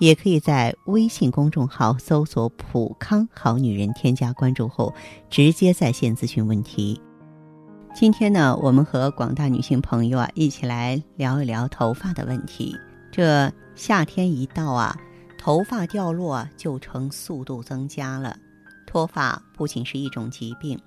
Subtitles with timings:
[0.00, 4.92] 也可以在微信公众号搜索“普康好女人”，添加关注后
[5.28, 6.98] 直接在线咨询问题。
[7.94, 12.74] 今天呢，我们和广大女性朋友啊一起来聊一聊头发的问题。
[13.12, 14.96] 这夏天一到啊，
[15.38, 18.34] 头发掉落就成速度增加了。
[18.86, 20.80] 脱发不仅是一种疾病，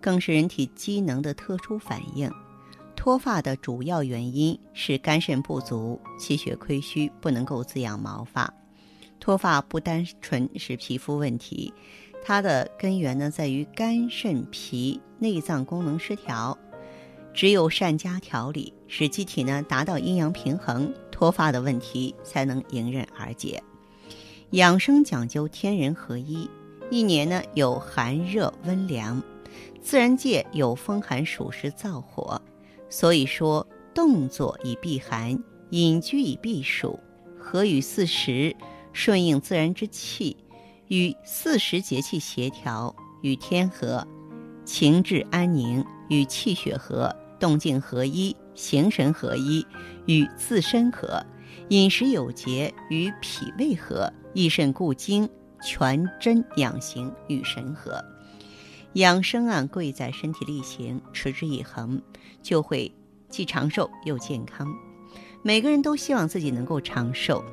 [0.00, 2.28] 更是人体机能的特殊反应。
[3.08, 8.52] 脱发的主要原因是肝肾不足、气血亏虚，不能够滋养毛发。
[9.18, 11.72] 脱发不单纯是皮肤问题，
[12.22, 16.58] 它的根源呢在于肝肾脾内脏功能失调。
[17.32, 23.62] 只有善加调理，使机体呢达到阴阳平衡，脱发的问题才能迎刃而解。
[24.50, 26.46] 养生讲究天人合一，
[26.90, 29.22] 一年呢有寒热温凉，
[29.80, 32.38] 自然界有风寒暑湿燥火。
[32.90, 35.38] 所以说，动作以避寒，
[35.70, 36.98] 隐居以避暑，
[37.38, 38.54] 合与四时，
[38.92, 40.36] 顺应自然之气，
[40.88, 44.06] 与四时节气协调，与天和，
[44.64, 49.66] 情志安宁，与气血和，动静合一，形神合一，
[50.06, 51.24] 与自身和，
[51.68, 55.28] 饮食有节，与脾胃和，益肾固精，
[55.62, 58.02] 全真养形，与神和。
[58.98, 62.02] 养生啊，贵在身体力行，持之以恒，
[62.42, 62.92] 就会
[63.28, 64.66] 既长寿又健康。
[65.40, 67.44] 每个人都希望自己能够长寿，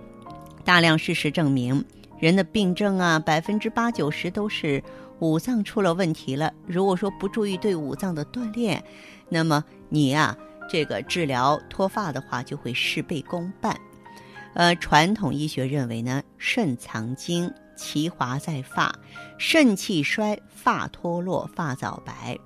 [0.64, 1.86] 大量事实证明，
[2.20, 4.84] 人的病症啊，百分之八九十都是
[5.20, 6.52] 五脏出了问题了。
[6.66, 8.84] 如果说不注意对五脏的锻炼，
[9.30, 10.36] 那么你呀，
[10.68, 13.80] 这个治疗脱发的话，就会事倍功半。
[14.56, 17.54] 呃，传统医学认为呢，肾藏精。
[17.76, 18.94] 其华在发，
[19.38, 22.38] 肾气衰，发脱落，发早白。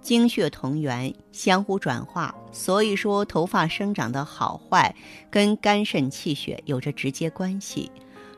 [0.00, 4.94] 精血同源，相互转化，所以说头发生长的好坏
[5.30, 7.90] 跟肝肾气血有着直接关系。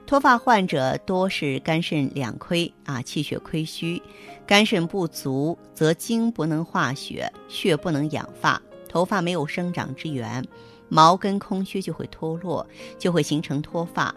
[0.06, 4.02] 脱发患者多是肝肾两亏啊，气血亏虚，
[4.46, 10.46] 肝肾不足则精不能化血，血不能养发，头发没有生长之源，
[10.90, 12.66] 毛根空虚就会脱落，
[12.98, 14.14] 就会形成脱发。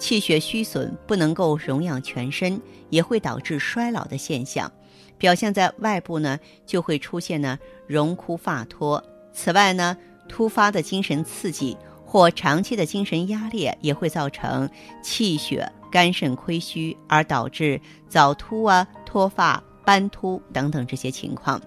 [0.00, 4.72] 气血虚损不能够荣养全身，也会导致衰老的现象。
[5.18, 9.04] 表现在外部呢，就会出现呢荣枯发脱。
[9.32, 9.96] 此外呢，
[10.26, 14.68] 突发的精神刺激或长期的精神压力也会造成
[15.02, 17.78] 气血肝肾亏虚，而导致
[18.08, 21.60] 早秃啊、脱发、斑秃等等这些情况。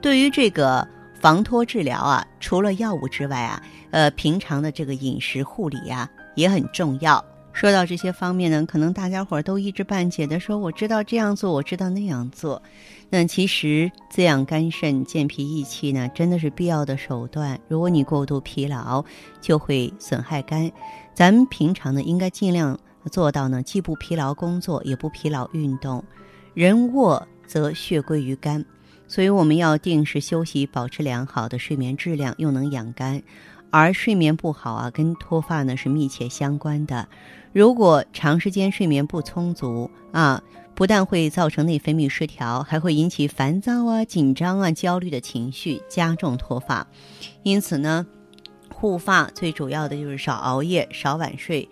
[0.00, 0.86] 对于这个
[1.20, 6.08] 防脱治疗啊，除了药物之外啊，呃，平常的这个饮食护理呀。
[6.34, 7.24] 也很重要。
[7.52, 12.60] 说到这些方面呢，可能大家伙儿都一知半解的说：“我知道这样做，我知道那样做。”
[13.08, 17.56] 那其实滋养肝肾、健脾益气呢，真的是必要的手段。
[17.68, 19.04] 如果你过度疲劳，
[19.40, 20.68] 就会损害肝。
[21.14, 22.76] 咱们平常呢，应该尽量
[23.12, 26.02] 做到呢，既不疲劳工作，也不疲劳运动。
[26.54, 28.64] 人卧则血归于肝，
[29.06, 33.22] 所以我们要定时休息，保持良好的睡眠质量，又能养肝。
[33.76, 37.08] 而睡眠不好啊，跟脱发呢是密切相关的。
[37.52, 40.40] 如果长时间睡眠不充足啊，
[40.76, 46.86] 不但会造成内分泌失调，还会引起烦躁啊、紧张啊、焦虑的情绪，加重脱发。
[47.42, 48.06] 因此呢，
[48.72, 51.68] 护发最主要的就是少熬夜、少晚睡，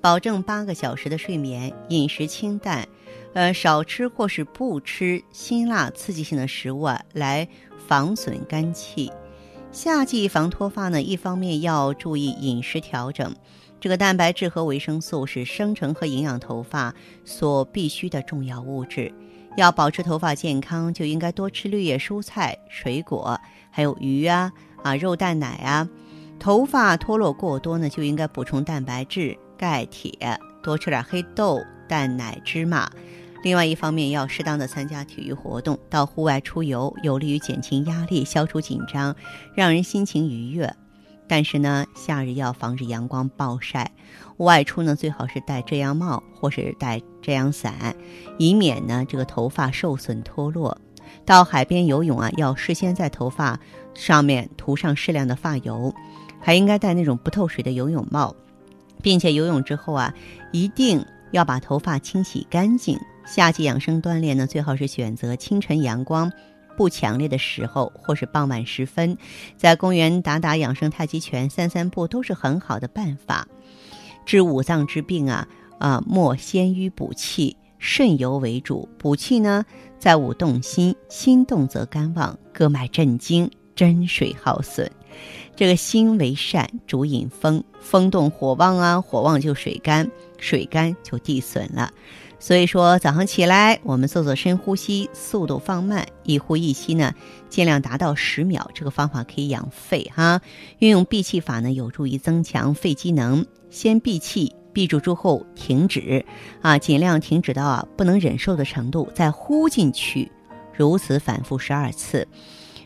[0.00, 2.88] 保证八个小时的睡眠，饮食清淡，
[3.32, 7.48] 呃，少吃或是不吃辛辣刺激性的食物啊，来
[7.86, 9.12] 防损肝气。
[9.74, 13.34] 夏季防脱发呢，一方面要注意饮食调整，
[13.80, 19.12] 这个蛋白质和维生素是生成和营养头发所必需的重要物质。
[19.56, 23.36] 要保持头发健康，就应该多吃绿叶蔬菜、水果，
[23.72, 24.52] 还有鱼啊
[24.84, 25.88] 啊肉蛋奶啊。
[26.38, 32.88] 头发脱落过多呢，就应该补充蛋白质、钙、铁，多吃点黑豆、蛋奶、芝麻。
[33.44, 39.14] 另外一方面，要适当的参加体育活动，到户外出游，有利于减轻压力、消除紧张，
[39.54, 40.74] 让人心情愉悦。
[41.28, 43.92] 但是呢，夏日要防止阳光暴晒，
[44.38, 47.94] 外出呢最好是戴遮阳帽或是戴遮阳伞，
[48.38, 50.78] 以免呢这个头发受损脱落。
[51.26, 53.60] 到海边游泳啊，要事先在头发
[53.92, 55.94] 上面涂上适量的发油，
[56.40, 58.34] 还应该戴那种不透水的游泳帽，
[59.02, 60.14] 并且游泳之后啊，
[60.50, 62.98] 一定要把头发清洗干净。
[63.26, 66.30] 夏季养生锻炼呢，最好是选择清晨阳光
[66.76, 69.16] 不强烈的时候，或是傍晚时分，
[69.56, 73.46] 在公园打打养生太极拳、散散步，都是很好的办法。
[74.26, 75.46] 治五脏之病啊
[75.78, 78.88] 啊，莫先于补气，肾尤为主。
[78.98, 79.64] 补气呢，
[79.98, 84.90] 在五动心，心动则肝旺，各脉震惊，真水耗损。
[85.54, 90.10] 这个心为善，主引风，风动火旺啊，火旺就水干，
[90.44, 91.90] 水干就地损了。
[92.38, 97.14] 所以说，早上起来我们做做深呼吸，速度放慢，一呼一吸呢，
[97.48, 98.70] 尽量达到十秒。
[98.74, 100.42] 这个方法可以养肺哈。
[100.80, 103.46] 运用闭气法呢，有助于增强肺机能。
[103.70, 106.22] 先闭气，闭住之后停止，
[106.60, 110.30] 啊，尽量停止到啊不能忍受的程度，再呼进去，
[110.76, 112.28] 如此反复十二次。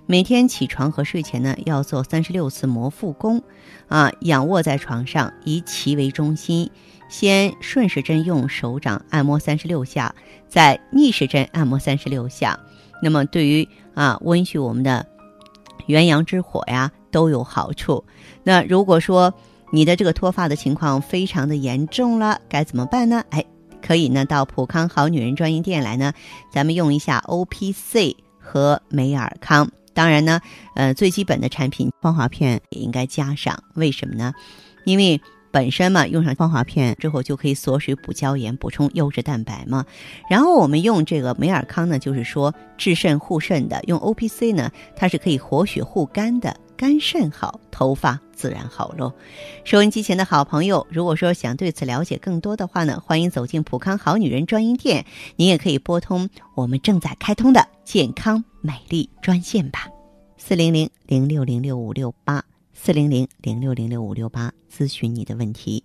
[0.07, 3.43] 每天起床和睡前呢，要做三十六次摩腹功，
[3.89, 6.71] 啊，仰卧在床上，以脐为中心，
[7.09, 10.15] 先顺时针用手掌按摩三十六下，
[10.49, 12.59] 再逆时针按摩三十六下。
[13.03, 15.07] 那么对于啊温煦我们的
[15.87, 18.05] 元阳之火呀，都有好处。
[18.43, 19.33] 那如果说
[19.71, 23.23] 你的这个脱发的情况非常的严重了，该怎么办呢？
[23.31, 23.45] 哎，
[23.81, 26.13] 可以呢到普康好女人专营店来呢，
[26.53, 29.71] 咱们用一下 O P C 和美尔康。
[29.95, 30.41] 当然呢，
[30.75, 33.63] 呃，最基本的产品芳华片也应该加上。
[33.75, 34.33] 为什么呢？
[34.85, 35.21] 因为
[35.51, 39.85] 本身嘛，用上芳华片之后就可以锁水补胶原、补充优质蛋白嘛。
[40.29, 49.13] 然后我们用这个美尔康呢，就是说治肾护肾的；用 O P C 呢，它是可以活血护肝的，肝肾好，头发自然好喽。
[49.65, 55.07] 收音机前的好朋友，如果说想对此了解更多的话呢，欢迎走进普康好女人专营店，
[55.37, 58.45] 您也可以拨通我们正在开通的健康。
[58.61, 59.87] 美丽专线吧，
[60.37, 62.45] 四零零零六零六五六八，
[62.81, 65.85] 四零零零六零六五六八，咨询你的问题。